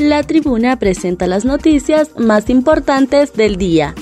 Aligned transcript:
la 0.00 0.22
tribuna 0.22 0.78
presenta 0.78 1.26
las 1.26 1.44
noticias 1.44 2.10
más 2.18 2.48
importantes 2.48 3.34
del 3.34 3.56
día. 3.56 3.94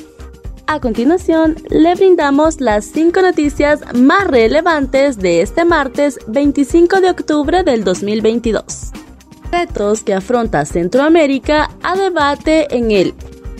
A 0.67 0.81
continuación, 0.81 1.57
le 1.71 1.95
brindamos 1.95 2.61
las 2.61 2.85
cinco 2.85 3.21
noticias 3.21 3.81
más 3.95 4.27
relevantes 4.27 5.19
de 5.19 5.41
este 5.43 5.65
martes 5.65 6.19
25 6.29 7.01
de 7.01 7.11
octubre 7.11 7.65
del 7.65 7.85
2022. 7.85 8.93
Retos 9.51 10.03
que 10.03 10.15
afronta 10.15 10.65
Centroamérica 10.65 11.71
a 11.83 11.97
debate 11.97 12.75
en 12.77 12.91
el 12.91 13.15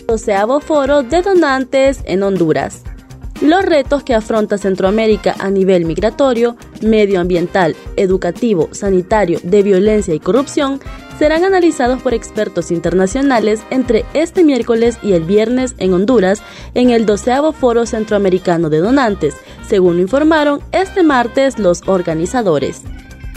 12 0.07 0.35
Foro 0.61 1.03
de 1.03 1.21
Donantes 1.21 2.01
en 2.05 2.23
Honduras. 2.23 2.83
Los 3.41 3.65
retos 3.65 4.03
que 4.03 4.13
afronta 4.13 4.57
Centroamérica 4.57 5.35
a 5.39 5.49
nivel 5.49 5.85
migratorio, 5.85 6.57
medioambiental, 6.81 7.75
educativo, 7.95 8.69
sanitario, 8.71 9.39
de 9.43 9.63
violencia 9.63 10.13
y 10.13 10.19
corrupción 10.19 10.79
serán 11.19 11.43
analizados 11.43 12.01
por 12.01 12.13
expertos 12.13 12.71
internacionales 12.71 13.61
entre 13.69 14.05
este 14.13 14.45
miércoles 14.45 14.97
y 15.03 15.11
el 15.11 15.25
viernes 15.25 15.75
en 15.77 15.93
Honduras 15.93 16.41
en 16.73 16.91
el 16.91 17.05
12 17.05 17.51
Foro 17.59 17.85
Centroamericano 17.85 18.69
de 18.69 18.79
Donantes, 18.79 19.35
según 19.67 19.99
informaron 19.99 20.61
este 20.71 21.03
martes 21.03 21.59
los 21.59 21.85
organizadores. 21.87 22.83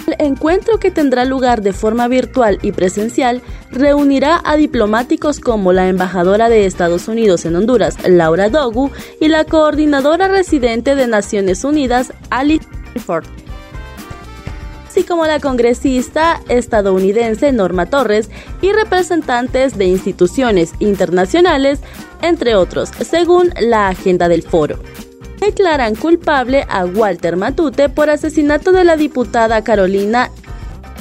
El 0.07 0.15
encuentro 0.19 0.79
que 0.79 0.91
tendrá 0.93 1.25
lugar 1.25 1.63
de 1.63 1.73
forma 1.73 2.07
virtual 2.07 2.59
y 2.63 2.73
presencial 2.73 3.43
reunirá 3.71 4.41
a 4.45 4.57
diplomáticos 4.57 5.41
como 5.41 5.73
la 5.73 5.89
embajadora 5.89 6.49
de 6.49 6.67
Estados 6.67 7.09
Unidos 7.09 7.45
en 7.45 7.57
Honduras, 7.57 7.97
Laura 8.09 8.49
Dogu, 8.49 8.91
y 9.21 9.29
la 9.29 9.45
coordinadora 9.45 10.29
residente 10.29 10.95
de 10.95 11.07
Naciones 11.07 11.65
Unidas, 11.65 12.13
Alice 12.31 12.67
Ford 13.05 13.27
como 15.05 15.27
la 15.27 15.41
congresista 15.41 16.41
estadounidense 16.49 17.53
Norma 17.53 17.87
Torres 17.87 18.31
y 18.61 18.73
representantes 18.73 19.77
de 19.77 19.87
instituciones 19.87 20.73
internacionales, 20.79 21.81
entre 22.21 22.55
otros, 22.55 22.91
según 23.01 23.53
la 23.61 23.89
agenda 23.89 24.29
del 24.29 24.43
foro 24.43 24.79
declaran 25.43 25.97
culpable 25.97 26.65
a 26.69 26.85
Walter 26.85 27.37
Matute 27.37 27.89
por 27.89 28.11
asesinato 28.11 28.71
de 28.71 28.85
la 28.85 28.97
diputada 28.97 29.65
Carolina 29.65 30.31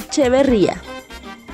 Echeverría. 0.08 0.82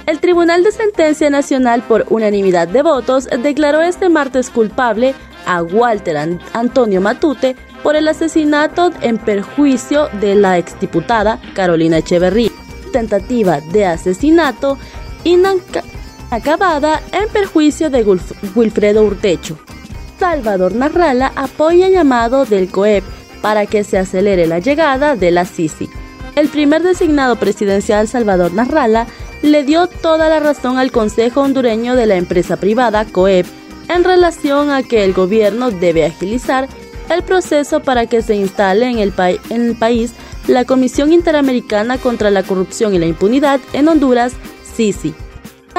El 0.06 0.20
Tribunal 0.20 0.64
de 0.64 0.72
Sentencia 0.72 1.28
Nacional 1.28 1.82
por 1.82 2.06
unanimidad 2.08 2.66
de 2.66 2.80
votos 2.80 3.28
declaró 3.42 3.82
este 3.82 4.08
martes 4.08 4.48
culpable 4.48 5.14
a 5.44 5.62
Walter 5.62 6.38
Antonio 6.54 7.02
Matute 7.02 7.56
por 7.82 7.96
el 7.96 8.08
asesinato 8.08 8.90
en 9.00 9.18
perjuicio 9.18 10.08
de 10.20 10.34
la 10.34 10.58
exdiputada 10.58 11.40
Carolina 11.54 11.98
Echeverría. 11.98 12.50
Tentativa 12.92 13.60
de 13.60 13.86
asesinato 13.86 14.78
inacabada 15.24 17.02
en 17.12 17.28
perjuicio 17.28 17.90
de 17.90 18.04
Wilfredo 18.54 19.04
Urtecho. 19.04 19.58
Salvador 20.18 20.74
Narrala 20.74 21.32
apoya 21.36 21.88
llamado 21.88 22.44
del 22.44 22.70
COEP 22.70 23.04
para 23.40 23.66
que 23.66 23.84
se 23.84 23.98
acelere 23.98 24.46
la 24.46 24.58
llegada 24.58 25.16
de 25.16 25.30
la 25.30 25.44
Sisi. 25.44 25.88
El 26.34 26.48
primer 26.48 26.82
designado 26.82 27.36
presidencial 27.36 28.08
Salvador 28.08 28.52
Narrala 28.52 29.06
le 29.42 29.62
dio 29.62 29.86
toda 29.86 30.28
la 30.28 30.40
razón 30.40 30.78
al 30.78 30.90
Consejo 30.90 31.42
Hondureño 31.42 31.94
de 31.94 32.06
la 32.06 32.16
empresa 32.16 32.56
privada 32.56 33.04
COEP 33.04 33.46
en 33.88 34.04
relación 34.04 34.70
a 34.70 34.82
que 34.82 35.04
el 35.04 35.12
gobierno 35.14 35.70
debe 35.70 36.04
agilizar 36.04 36.68
el 37.10 37.22
proceso 37.22 37.80
para 37.80 38.06
que 38.06 38.22
se 38.22 38.36
instale 38.36 38.88
en 38.88 38.98
el, 38.98 39.74
país 39.74 40.12
la 40.46 40.64
Comisión 40.64 41.12
Interamericana 41.12 41.98
contra 41.98 42.30
la 42.30 42.42
Corrupción 42.42 42.94
y 42.94 42.98
la 42.98 43.06
Impunidad 43.06 43.60
en 43.72 43.88
Honduras, 43.88 44.32
Sisi. 44.74 45.14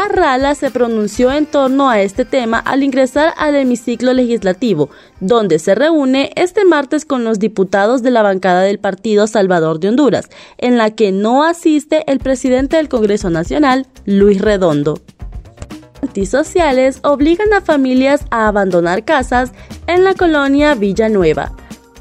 Rala 0.08 0.56
se 0.56 0.72
pronunció 0.72 1.32
en 1.32 1.46
torno 1.46 1.90
a 1.90 2.02
este 2.02 2.24
tema 2.24 2.60
al 2.60 2.84
ingresar 2.84 3.34
al 3.38 3.56
hemiciclo 3.56 4.14
legislativo, 4.14 4.90
donde 5.20 5.60
se 5.60 5.76
reúne 5.76 6.32
este 6.36 6.64
martes 6.64 7.04
con 7.04 7.24
los 7.24 7.40
diputados 7.40 8.02
de 8.02 8.12
la 8.12 8.22
bancada 8.22 8.62
del 8.62 8.80
Partido 8.80 9.28
Salvador 9.28 9.80
de 9.80 9.90
Honduras, 9.90 10.30
en 10.58 10.78
la 10.78 10.92
que 10.92 11.12
no 11.12 11.44
asiste 11.44 12.10
el 12.10 12.20
presidente 12.20 12.78
del 12.78 12.88
Congreso 12.88 13.30
Nacional, 13.30 13.88
Luis 14.06 14.40
Redondo. 14.40 15.02
Antisociales 16.02 17.00
obligan 17.04 17.52
a 17.54 17.62
familias 17.62 18.26
a 18.32 18.48
abandonar 18.48 19.04
casas 19.04 19.52
en 19.90 20.04
la 20.04 20.14
colonia 20.14 20.76
Villanueva. 20.76 21.52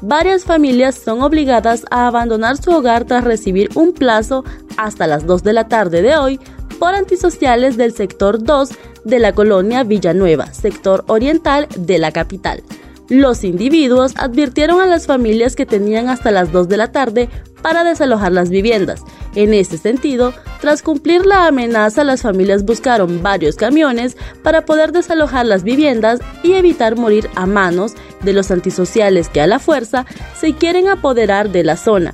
Varias 0.03 0.45
familias 0.45 0.93
son 0.93 1.23
obligadas 1.23 1.85
a 1.89 2.05
abandonar 2.05 2.55
su 2.57 2.69
hogar 2.69 3.05
tras 3.05 3.23
recibir 3.23 3.71
un 3.73 3.93
plazo 3.93 4.45
hasta 4.77 5.07
las 5.07 5.25
2 5.25 5.43
de 5.43 5.53
la 5.53 5.67
tarde 5.67 6.03
de 6.03 6.15
hoy 6.15 6.39
por 6.77 6.93
antisociales 6.93 7.77
del 7.77 7.93
sector 7.93 8.43
2 8.43 8.69
de 9.05 9.17
la 9.17 9.33
colonia 9.33 9.83
Villanueva, 9.83 10.53
sector 10.53 11.03
oriental 11.07 11.67
de 11.75 11.97
la 11.97 12.11
capital. 12.11 12.61
Los 13.09 13.43
individuos 13.43 14.13
advirtieron 14.17 14.79
a 14.79 14.85
las 14.85 15.07
familias 15.07 15.55
que 15.55 15.65
tenían 15.65 16.09
hasta 16.09 16.29
las 16.29 16.51
2 16.51 16.69
de 16.69 16.77
la 16.77 16.91
tarde 16.91 17.27
para 17.63 17.83
desalojar 17.83 18.31
las 18.31 18.51
viviendas. 18.51 19.03
En 19.33 19.53
este 19.55 19.79
sentido, 19.79 20.31
tras 20.61 20.83
cumplir 20.83 21.25
la 21.25 21.47
amenaza, 21.47 22.03
las 22.03 22.21
familias 22.21 22.63
buscaron 22.63 23.23
varios 23.23 23.55
camiones 23.55 24.15
para 24.43 24.63
poder 24.63 24.91
desalojar 24.91 25.47
las 25.47 25.63
viviendas 25.63 26.19
y 26.43 26.53
evitar 26.53 26.97
morir 26.97 27.27
a 27.33 27.47
manos 27.47 27.93
de 28.21 28.33
los 28.33 28.51
antisociales 28.51 29.27
que 29.27 29.41
a 29.41 29.47
la 29.47 29.57
fuerza 29.57 30.05
se 30.39 30.53
quieren 30.53 30.87
apoderar 30.87 31.49
de 31.49 31.63
la 31.63 31.77
zona. 31.77 32.13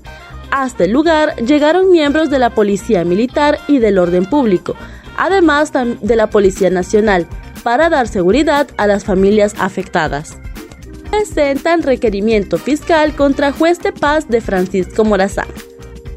Hasta 0.50 0.85
el 0.85 0.91
lugar 0.91 1.35
llegaron 1.44 1.91
miembros 1.91 2.29
de 2.29 2.39
la 2.39 2.51
Policía 2.51 3.03
Militar 3.03 3.59
y 3.67 3.79
del 3.79 3.97
Orden 3.97 4.25
Público, 4.25 4.75
además 5.17 5.73
de 5.73 6.16
la 6.16 6.29
Policía 6.29 6.69
Nacional, 6.69 7.27
para 7.63 7.89
dar 7.89 8.07
seguridad 8.07 8.67
a 8.77 8.88
las 8.88 9.03
familias 9.03 9.56
afectadas. 9.57 10.38
Presentan 11.17 11.81
requerimiento 11.81 12.57
fiscal 12.57 13.15
contra 13.15 13.53
juez 13.53 13.79
de 13.79 13.93
paz 13.93 14.27
de 14.27 14.41
Francisco 14.41 15.05
Morazán. 15.05 15.47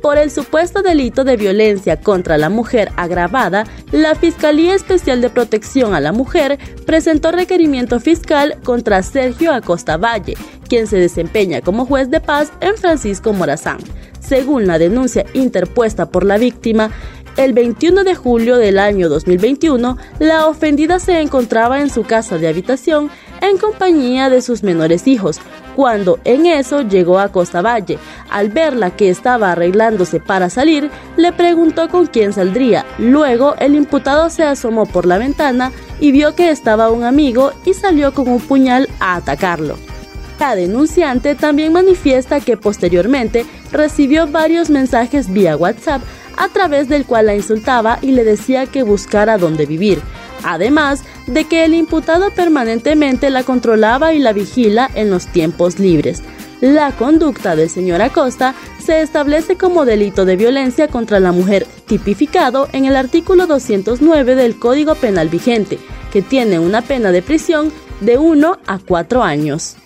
Por 0.03 0.19
el 0.19 0.29
supuesto 0.29 0.83
delito 0.83 1.23
de 1.23 1.37
violencia 1.37 2.01
contra 2.01 2.37
la 2.37 2.49
mujer 2.51 2.91
agravada, 2.97 3.65
la 3.93 4.17
Fiscalía 4.17 4.75
Especial 4.75 5.21
de 5.21 5.31
Protección 5.31 5.95
a 5.95 6.01
la 6.01 6.11
Mujer 6.11 6.59
presentó 6.85 7.31
requerimiento 7.31 8.01
fiscal 8.01 8.59
contra 8.65 9.05
Sergio 9.05 9.53
Acosta 9.53 9.97
Valle, 9.99 10.37
quien 10.69 10.89
se 10.89 10.99
desempeña 10.99 11.61
como 11.61 11.87
juez 11.87 12.11
de 12.11 12.21
paz 12.21 12.53
en 12.61 12.77
Francisco 12.77 13.33
Morazán. 13.33 13.79
Según 14.19 14.67
la 14.67 14.79
denuncia 14.79 15.25
interpuesta 15.33 16.11
por 16.11 16.27
la 16.27 16.39
víctima, 16.39 16.91
el 17.39 17.53
21 17.53 18.03
de 18.03 18.17
julio 18.17 18.57
del 18.57 18.81
año 18.81 19.09
2021, 19.09 19.97
la 20.19 20.49
ofendida 20.49 20.99
se 20.99 21.21
encontraba 21.21 21.81
en 21.81 21.89
su 21.89 22.03
casa 22.03 22.37
de 22.37 22.49
habitación 22.49 23.11
en 23.49 23.59
compañía 23.59 24.31
de 24.31 24.43
sus 24.43 24.63
menores 24.63 25.07
hijos, 25.07 25.41
cuando 25.75 26.19
en 26.25 26.47
eso 26.47 26.83
llegó 26.83 27.19
a 27.19 27.31
Costa 27.31 27.63
Valle. 27.63 27.99
Al 28.31 28.49
verla 28.49 28.91
que 28.91 29.11
estaba 29.11 29.53
arreglándose 29.53 30.21
para 30.21 30.51
salir, 30.51 30.91
le 31.17 31.33
preguntó 31.33 31.89
con 31.89 32.07
quién 32.07 32.33
saldría. 32.33 32.85
Luego, 32.99 33.55
el 33.59 33.75
imputado 33.75 34.31
se 34.31 34.43
asomó 34.43 34.87
por 34.87 35.07
la 35.07 35.19
ventana 35.19 35.73
y 36.01 36.13
vio 36.13 36.35
que 36.35 36.51
estaba 36.51 36.91
un 36.91 37.05
amigo 37.05 37.53
y 37.65 37.75
salió 37.75 38.13
con 38.13 38.29
un 38.29 38.41
puñal 38.41 38.89
a 39.01 39.17
atacarlo. 39.17 39.77
La 40.39 40.55
denunciante 40.55 41.35
también 41.35 41.73
manifiesta 41.73 42.41
que 42.41 42.57
posteriormente 42.57 43.45
recibió 43.73 44.27
varios 44.29 44.71
mensajes 44.71 45.33
vía 45.33 45.57
WhatsApp 45.57 46.03
a 46.37 46.49
través 46.49 46.89
del 46.89 47.05
cual 47.05 47.27
la 47.27 47.35
insultaba 47.35 47.99
y 48.01 48.13
le 48.13 48.23
decía 48.23 48.67
que 48.67 48.85
buscara 48.85 49.39
dónde 49.39 49.67
vivir, 49.67 50.01
además 50.45 51.03
de 51.29 51.45
que 51.45 51.65
el 51.65 51.75
imputado 51.75 52.31
permanentemente 52.31 53.31
la 53.31 53.45
controlaba 53.45 54.15
y 54.15 54.19
la 54.19 54.33
vigila 54.33 54.91
en 54.95 55.11
los 55.11 55.27
tiempos 55.27 55.79
libres. 55.79 56.23
La 56.61 56.91
conducta 56.91 57.55
del 57.55 57.71
señor 57.71 58.03
Acosta 58.03 58.55
se 58.85 59.01
establece 59.03 59.57
como 59.57 59.85
delito 59.85 60.25
de 60.25 60.37
violencia 60.37 60.89
contra 60.89 61.21
la 61.21 61.31
mujer 61.31 61.67
tipificado 61.87 62.69
en 62.73 62.85
el 62.85 62.97
artículo 62.97 63.47
209 63.47 64.35
del 64.35 64.59
Código 64.59 64.97
Penal 64.97 65.29
vigente, 65.29 65.79
que 66.13 66.23
tiene 66.23 66.59
una 66.59 66.83
pena 66.83 67.13
de 67.13 67.23
prisión 67.23 67.73
de 68.01 68.19
1 68.19 68.59
a 68.67 68.79
4 68.79 69.23
años. 69.23 69.77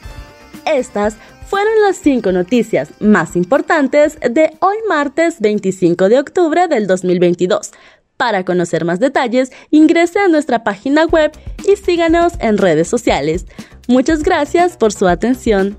Estas 0.64 1.16
fueron 1.46 1.82
las 1.82 1.98
cinco 1.98 2.32
noticias 2.32 2.88
más 2.98 3.36
importantes 3.36 4.18
de 4.20 4.56
hoy 4.60 4.76
martes 4.88 5.38
25 5.40 6.08
de 6.08 6.18
octubre 6.18 6.66
del 6.68 6.86
2022. 6.86 7.72
Para 8.22 8.44
conocer 8.44 8.84
más 8.84 9.00
detalles, 9.00 9.50
ingrese 9.72 10.20
a 10.20 10.28
nuestra 10.28 10.62
página 10.62 11.06
web 11.06 11.32
y 11.66 11.74
síganos 11.74 12.34
en 12.38 12.56
redes 12.56 12.86
sociales. 12.86 13.46
Muchas 13.88 14.22
gracias 14.22 14.76
por 14.76 14.92
su 14.92 15.08
atención. 15.08 15.76